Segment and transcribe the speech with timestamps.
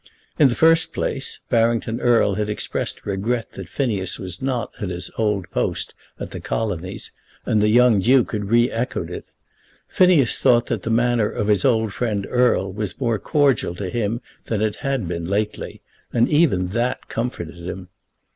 [0.39, 4.89] In the first place Barrington Erle had expressed a regret that Phineas was not at
[4.89, 7.11] his old post at the Colonies,
[7.45, 9.25] and the young Duke had re echoed it.
[9.87, 14.21] Phineas thought that the manner of his old friend Erle was more cordial to him
[14.45, 17.89] than it had been lately, and even that comforted him.